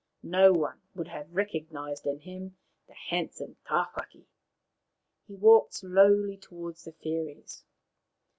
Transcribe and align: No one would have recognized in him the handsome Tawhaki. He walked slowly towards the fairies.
No 0.23 0.51
one 0.51 0.81
would 0.95 1.07
have 1.09 1.31
recognized 1.31 2.07
in 2.07 2.17
him 2.21 2.57
the 2.87 2.95
handsome 2.95 3.57
Tawhaki. 3.67 4.25
He 5.27 5.35
walked 5.35 5.75
slowly 5.75 6.37
towards 6.37 6.85
the 6.85 6.91
fairies. 6.93 7.63